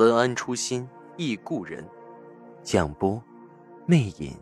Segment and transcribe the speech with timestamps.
[0.00, 1.86] 文安初心忆故人，
[2.62, 3.22] 蒋波，
[3.84, 4.34] 魅影，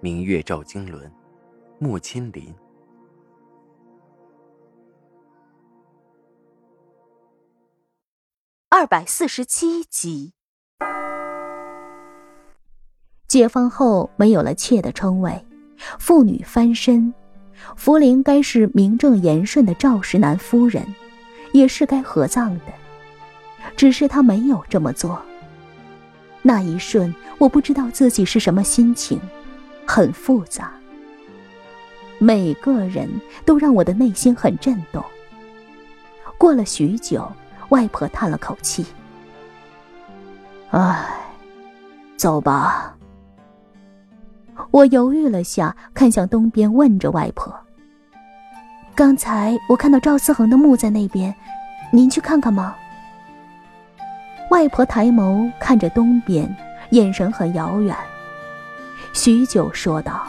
[0.00, 1.08] 明月照经纶，
[1.78, 2.52] 木千林。
[8.70, 10.32] 二百四十七集。
[13.28, 15.46] 解放后没有了妾的称谓，
[16.00, 17.14] 妇女翻身，
[17.76, 20.84] 福陵该是名正言顺的赵石南夫人，
[21.52, 22.87] 也是该合葬的。
[23.76, 25.20] 只是他没有这么做。
[26.42, 29.20] 那一瞬，我不知道自己是什么心情，
[29.86, 30.72] 很复杂。
[32.18, 33.08] 每个人
[33.44, 35.04] 都让我的内心很震动。
[36.36, 37.30] 过了许久，
[37.68, 38.86] 外婆叹了口气
[40.70, 41.06] ：“唉，
[42.16, 42.94] 走吧。”
[44.70, 47.54] 我犹豫了下，看向东边，问着外婆
[48.94, 51.34] ：“刚才我看到赵思恒的墓在那边，
[51.92, 52.74] 您去看看吗？”
[54.50, 56.48] 外婆抬眸看着东边，
[56.90, 57.94] 眼神很遥远。
[59.12, 60.26] 许久，说道：“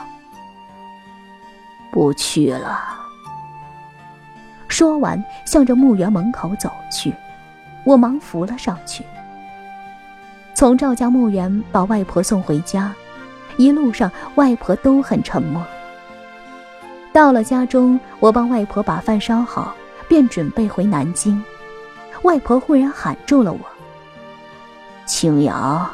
[1.89, 2.79] 不去了。”
[4.67, 7.13] 说完，向着墓园门口走去。
[7.85, 9.05] 我忙扶了上去。
[10.53, 12.93] 从赵家墓园把外婆送回家，
[13.55, 15.65] 一路上外婆都很沉默。
[17.13, 19.73] 到了家中，我帮外婆把饭烧好，
[20.09, 21.41] 便准备回南京。
[22.23, 23.59] 外婆忽然喊住了我。
[25.09, 25.89] 青瑶，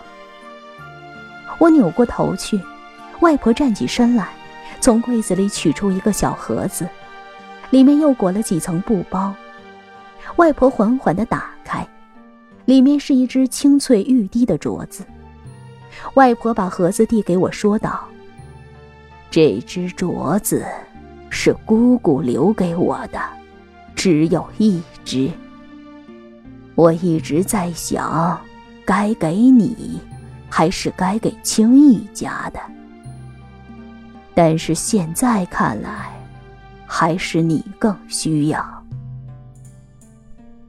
[1.58, 2.60] 我扭过头去，
[3.22, 4.28] 外婆站起身来，
[4.82, 6.86] 从柜子里取出一个小盒子，
[7.70, 9.34] 里面又裹了几层布包。
[10.36, 11.88] 外婆缓缓地打开，
[12.66, 15.06] 里面是一只清脆欲滴的镯子。
[16.16, 18.04] 外婆把盒子递给我，说道
[19.32, 20.66] ：“这只镯子
[21.30, 23.20] 是姑姑留给我的，
[23.96, 25.32] 只有一只。
[26.76, 28.38] 我一直在想。”
[28.86, 30.00] 该给你，
[30.50, 32.60] 还是该给青玉家的？
[34.36, 36.12] 但是现在看来，
[36.86, 38.64] 还是你更需要。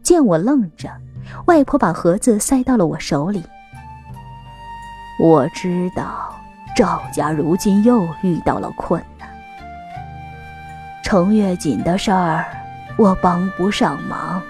[0.03, 0.91] 见我愣着，
[1.47, 3.43] 外婆把盒子塞到了我手里。
[5.21, 6.35] 我知道
[6.77, 9.29] 赵家如今又遇到了困难，
[11.03, 12.45] 程月锦的事儿
[12.97, 14.41] 我帮不上忙。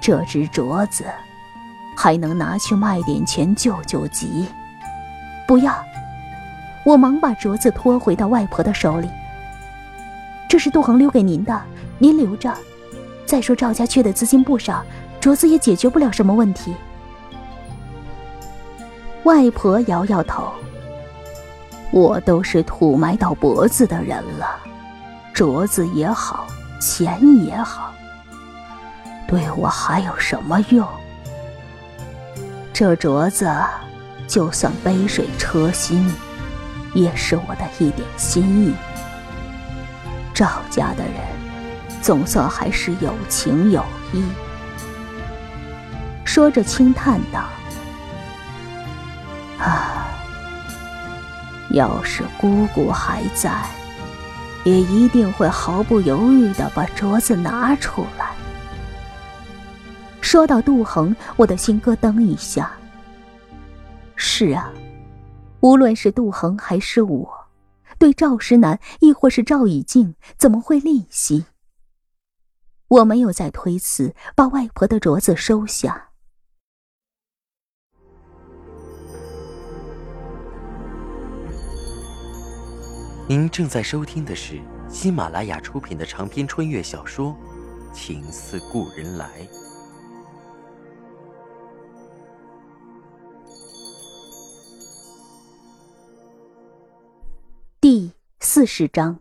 [0.00, 1.04] 这只镯子。
[1.96, 4.46] 还能拿去卖点钱救救急？
[5.46, 5.74] 不要！
[6.84, 9.08] 我忙把镯子拖回到外婆的手里。
[10.48, 11.60] 这是杜恒留给您的，
[11.98, 12.52] 您留着。
[13.24, 14.84] 再说赵家缺的资金不少，
[15.20, 16.74] 镯子也解决不了什么问题。
[19.24, 20.52] 外婆摇摇头。
[21.92, 24.58] 我都是土埋到脖子的人了，
[25.34, 26.46] 镯子也好，
[26.80, 27.92] 钱也好，
[29.28, 30.86] 对我还有什么用？
[32.72, 33.50] 这镯子，
[34.26, 36.10] 就算杯水车薪，
[36.94, 38.74] 也是我的一点心意。
[40.32, 41.14] 赵家的人，
[42.00, 44.24] 总算还是有情有义。
[46.24, 47.44] 说着轻叹道
[49.60, 50.08] ：“啊，
[51.70, 53.52] 要是姑姑还在，
[54.64, 58.31] 也一定会毫不犹豫的把镯子拿出来。”
[60.22, 62.72] 说到杜恒，我的心咯噔一下。
[64.16, 64.72] 是啊，
[65.60, 67.46] 无论是杜恒还是我，
[67.98, 71.44] 对赵石南亦或是赵以静，怎么会吝惜？
[72.88, 76.10] 我没有再推辞，把外婆的镯子收下。
[83.28, 87.34] 您正在收听的是喜马拉雅出品的长篇穿越小说
[87.92, 89.26] 《情似故人来》。
[98.62, 99.18] 四十章：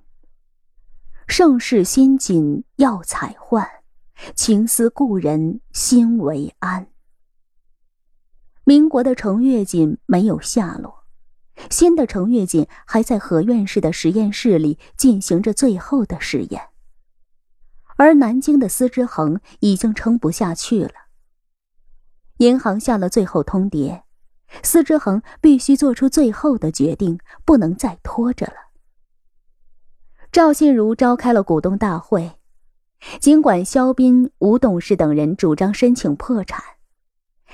[1.25, 3.67] 盛世新锦要彩换，
[4.35, 6.85] 情思故人心为安。
[8.65, 11.05] 民国的程月锦没有下落，
[11.71, 16.61] 新的程月锦还在何院士的实验室里进行着最后的试验，
[17.95, 20.93] 而南京的司之恒已经撑不下去了。
[22.37, 24.03] 银行下了最后通牒，
[24.61, 28.53] 司之恒必须做出最后的决定，不能再拖着了。
[30.31, 32.39] 赵信如召开了股东大会，
[33.19, 36.63] 尽管肖斌、吴董事等人主张申请破产，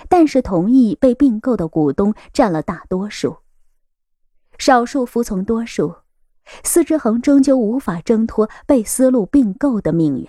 [0.08, 3.38] 但是同意被并购的股东占了大多数，
[4.60, 5.96] 少数服从多数，
[6.64, 10.28] 司之恒终究无法挣脱被丝路并购的命运。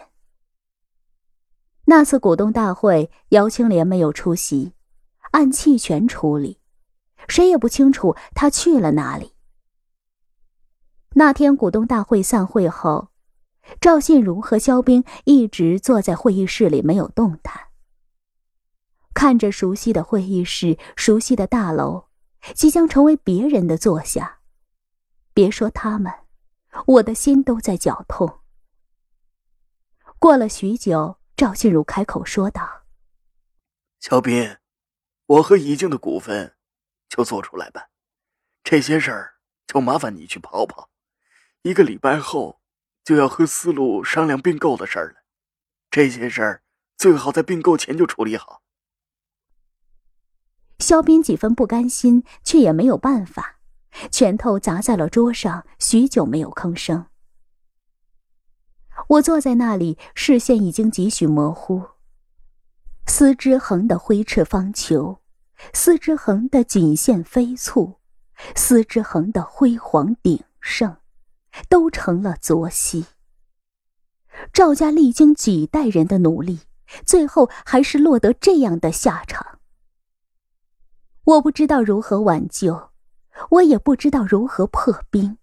[1.85, 4.73] 那次股东大会，姚青莲没有出席，
[5.33, 6.59] 按弃权处理，
[7.29, 9.35] 谁也不清楚他去了哪里。
[11.14, 13.08] 那天股东大会散会后，
[13.81, 17.69] 赵信如和肖冰一直坐在会议室里没有动弹，
[19.14, 22.06] 看着熟悉的会议室、熟悉的大楼，
[22.55, 24.40] 即将成为别人的坐下。
[25.34, 26.12] 别说他们，
[26.87, 28.40] 我的心都在绞痛。
[30.19, 31.19] 过了许久。
[31.38, 32.82] 赵信如开口说道
[34.00, 34.56] ：“肖斌，
[35.26, 36.56] 我和怡静的股份
[37.08, 37.90] 就做出来吧，
[38.64, 39.34] 这些事儿
[39.64, 40.90] 就麻烦你去跑跑。
[41.62, 42.60] 一个礼拜后
[43.05, 45.14] 就要和思路商量并购的事儿了，
[45.90, 46.62] 这些事儿
[46.96, 48.62] 最好在并购前就处理好。”
[50.78, 53.58] 肖斌几分不甘心，却也没有办法，
[54.12, 57.06] 拳头砸在了桌上，许久没有吭声。
[59.08, 61.88] 我坐在那里，视线已经几许模糊。
[63.06, 65.19] 丝之恒的挥斥方遒，
[65.72, 67.99] 丝之恒的锦线飞簇，
[68.55, 70.98] 丝之恒的辉煌鼎盛，
[71.69, 73.06] 都成了昨夕。
[74.52, 76.60] 赵家历经几代人的努力，
[77.05, 79.58] 最后还是落得这样的下场。
[81.25, 82.90] 我不知道如何挽救，
[83.50, 85.38] 我也不知道如何破冰。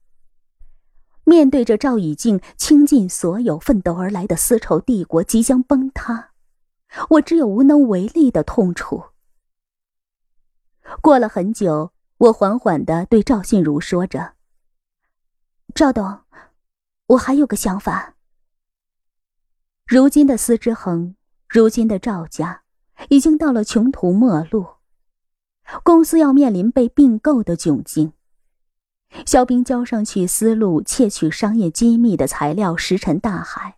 [1.26, 6.32] 面对着赵以静倾尽所有奋斗而来的丝绸帝国即将崩塌，
[7.10, 9.06] 我只有无能为力的痛楚。
[11.02, 14.35] 过了很久，我缓缓的对赵信如说着
[15.74, 16.22] ：“赵董，
[17.08, 18.16] 我还有个想法。
[19.86, 21.16] 如今的司之恒，
[21.50, 22.62] 如今的赵家，
[23.10, 24.68] 已经到了穷途末路，
[25.84, 28.14] 公司要面临被并购的窘境。”
[29.26, 33.78] 肖兵交上去思路窃取商业机密的材料石沉大海，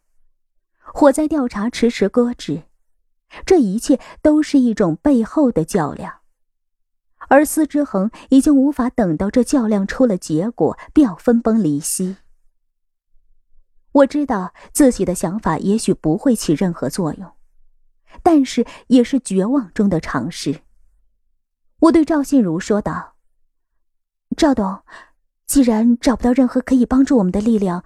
[0.84, 2.64] 火灾调查迟迟搁置，
[3.46, 6.17] 这一切都是一种背后的较量，
[7.28, 12.18] 而司之恒已经无法等到这较量出了结果便要分崩离析。
[13.92, 17.32] 我知道自己的想法也许不会起任何作用，
[18.22, 20.62] 但是也是绝望中的尝试。
[21.80, 23.16] 我对赵信如说道
[24.36, 24.84] ：“赵董。”
[25.48, 27.86] 既然找不到任何可以帮助我们的力量，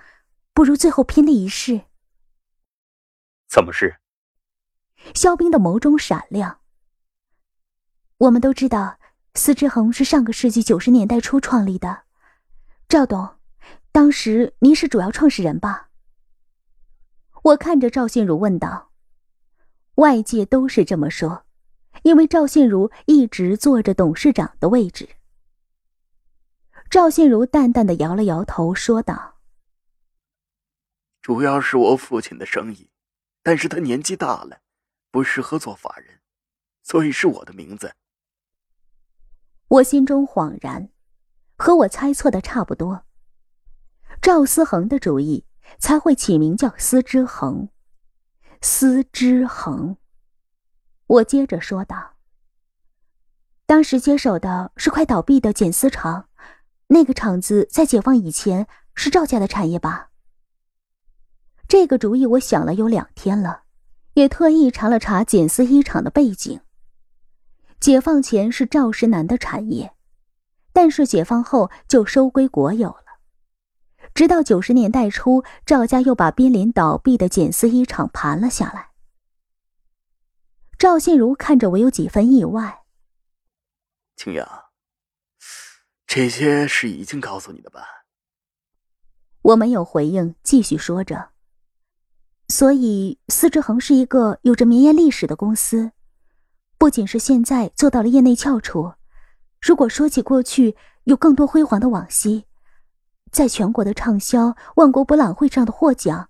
[0.52, 1.82] 不如最后拼力一试。
[3.48, 3.98] 怎么是？
[5.14, 6.62] 肖冰的眸中闪亮。
[8.18, 8.98] 我们都知道，
[9.33, 12.04] 司之恒是上个世纪九十年代初创立的。
[12.89, 13.38] 赵董，
[13.92, 15.89] 当时您是主要创始人吧？
[17.44, 18.92] 我看着赵信如问道。
[19.95, 21.45] 外界都是这么说，
[22.04, 25.07] 因为赵信如一直坐着董事长的位置。
[26.89, 29.39] 赵信如淡淡的摇了摇头，说道
[31.22, 32.89] ：“主要是我父亲的生意，
[33.42, 34.60] 但是他年纪大了，
[35.10, 36.19] 不适合做法人，
[36.84, 37.96] 所以是我的名字。”
[39.72, 40.90] 我心中恍然，
[41.56, 43.06] 和我猜测的差不多。
[44.22, 45.46] 赵思恒的主意
[45.80, 47.70] 才会起名叫司之恒，
[48.62, 49.96] 司之恒。
[51.08, 52.16] 我接着说道
[53.66, 56.28] ：“当时接手的是快倒闭的剪丝厂。”
[56.88, 60.10] 那个厂子在解放以前是赵家的产业吧？
[61.70, 63.63] 这个主意我想了有两天了，
[64.16, 66.60] 也特意查了查剪丝衣厂的背景。
[67.82, 69.96] 解放前是赵石南的产业，
[70.72, 73.06] 但是解放后就收归国有了。
[74.14, 78.92] 直到九十年代初，赵家又把濒临倒闭的锦丝衣厂盘了下来。
[80.78, 82.84] 赵信如看着我有几分意外，
[84.16, 84.66] 青雅。
[86.06, 87.84] 这些是已经告诉你的吧？
[89.42, 91.32] 我没有回应，继续说着。
[92.50, 95.94] 所以，司之恒是一个有着绵延历史的公司，
[96.82, 98.94] 不仅是现在做到了业内翘楚，
[99.62, 102.46] 如果说起过去有更多辉煌的往昔，
[103.32, 106.30] 在全国的畅销、万国博览会上的获奖，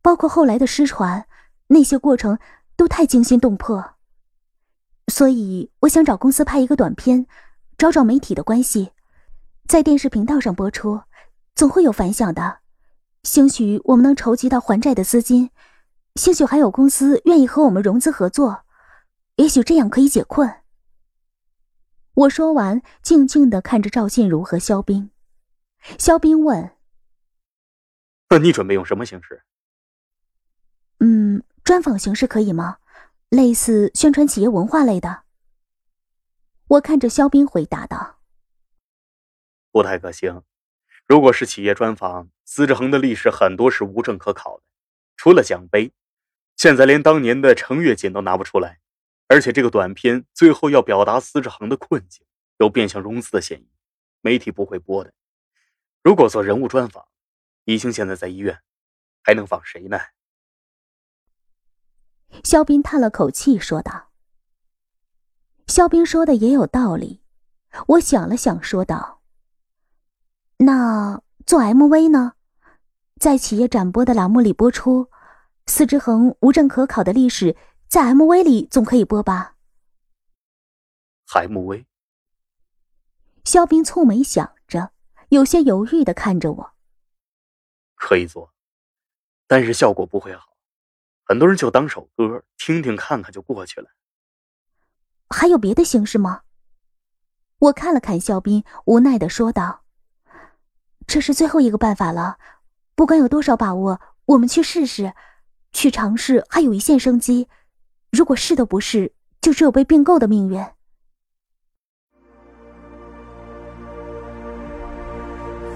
[0.00, 1.26] 包括后来的失传，
[1.66, 2.38] 那些过程
[2.76, 3.94] 都太惊心动魄。
[5.08, 7.26] 所以，我想找公司拍一个短片，
[7.76, 8.92] 找找媒体的关系。
[9.66, 11.00] 在电视频道上播出，
[11.56, 12.58] 总会有反响的。
[13.24, 15.50] 兴许我们能筹集到还债的资金，
[16.14, 18.60] 兴许还有公司愿意和我们融资合作。
[19.38, 20.62] 也许这样可以解困。
[22.14, 25.10] 我说完，静静的看着赵信如和肖冰。
[25.96, 26.72] 肖冰问
[28.30, 29.44] ：“那你准备用什么形式
[30.98, 32.78] ？”“嗯，专访形式可以吗？
[33.28, 35.22] 类似宣传企业文化类的。”
[36.66, 38.18] 我看着肖冰回答道
[39.70, 40.42] ：“不太可行。
[41.06, 44.64] 如果是企业专访，司之恒的历史很多是无证可考的，
[45.16, 45.92] 除了奖杯，
[46.56, 48.80] 现在连当年的程月锦都拿不出来。
[49.28, 52.26] 而且这个短片最后要表达司之恒的困境，
[52.58, 53.68] 有变相融资的嫌疑，
[54.22, 55.12] 媒体不会播的。
[56.02, 57.06] 如果做人物专访，
[57.64, 58.58] 已经现在在医院，
[59.22, 59.98] 还能访谁呢？”
[62.42, 64.10] 肖斌叹了口气说道。
[65.66, 67.22] 肖斌说的也有道理，
[67.88, 69.20] 我想了想，说道
[70.58, 72.32] ：“那做 MV 呢？
[73.20, 75.10] 在企业展播的栏目里播出，
[75.66, 77.54] 司之恒无证可考的历史，
[77.88, 79.56] 在 MV 里总可以播吧
[81.26, 81.86] ？”MV。
[83.44, 84.92] 肖斌蹙眉想着，
[85.30, 86.72] 有些犹豫的看着我
[87.96, 88.52] ：“可以做，
[89.46, 90.54] 但是效果不会好，
[91.24, 93.88] 很多人就当首歌听听看看就过去了。”
[95.30, 96.42] 还有别的形式吗？
[97.58, 99.84] 我看了看肖斌，无奈的说道
[101.08, 102.38] ：“这是最后一个办法了，
[102.94, 105.14] 不管有多少把握，我们去试试，
[105.72, 107.48] 去尝试，还有一线生机。
[108.10, 110.58] 如果试都不试，就只有被并购的命运。”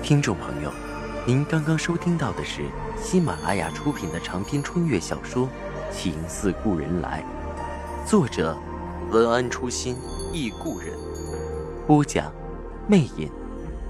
[0.03, 0.73] 听众朋友，
[1.27, 2.63] 您刚刚收听到的是
[3.01, 5.47] 喜马拉雅出品的长篇穿越小说
[5.93, 7.25] 《情似故人来》，
[8.09, 8.57] 作者。
[9.11, 9.97] 文安初心
[10.33, 10.91] 忆故人，
[11.87, 12.33] 播讲，
[12.89, 13.31] 魅影，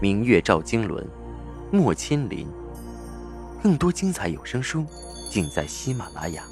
[0.00, 1.06] 明月照经纶，
[1.70, 2.48] 莫千林。
[3.62, 4.84] 更多精彩有声书，
[5.30, 6.42] 尽在喜马拉雅。